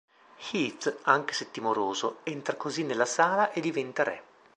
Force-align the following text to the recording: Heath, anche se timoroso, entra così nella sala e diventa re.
Heath, 0.49 0.97
anche 1.03 1.35
se 1.35 1.51
timoroso, 1.51 2.21
entra 2.23 2.55
così 2.55 2.83
nella 2.83 3.05
sala 3.05 3.51
e 3.51 3.61
diventa 3.61 4.01
re. 4.01 4.23